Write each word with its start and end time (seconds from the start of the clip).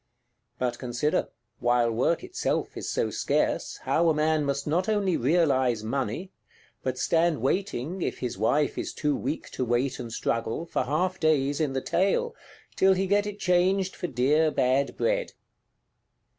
But 0.57 0.79
consider, 0.79 1.29
while 1.59 1.91
work 1.91 2.23
itself 2.23 2.75
is 2.75 2.89
so 2.89 3.11
scarce, 3.11 3.77
how 3.83 4.09
a 4.09 4.15
man 4.15 4.45
must 4.45 4.65
not 4.65 4.89
only 4.89 5.15
realise 5.15 5.83
money; 5.83 6.31
but 6.81 6.97
stand 6.97 7.39
waiting 7.39 8.01
(if 8.01 8.17
his 8.17 8.35
wife 8.35 8.79
is 8.79 8.93
too 8.95 9.15
weak 9.15 9.51
to 9.51 9.63
wait 9.63 9.99
and 9.99 10.11
struggle) 10.11 10.65
for 10.65 10.85
half 10.85 11.19
days 11.19 11.61
in 11.61 11.73
the 11.73 11.81
Tail, 11.81 12.33
till 12.75 12.93
he 12.93 13.05
get 13.05 13.27
it 13.27 13.37
changed 13.37 13.95
for 13.95 14.07
dear 14.07 14.49
bad 14.49 14.97
bread! 14.97 15.33